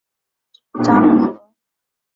[0.83, 1.39] 札木合。